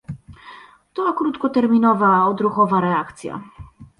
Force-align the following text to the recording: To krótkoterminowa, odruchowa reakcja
To 0.93 1.13
krótkoterminowa, 1.13 2.25
odruchowa 2.27 2.81
reakcja 2.81 3.41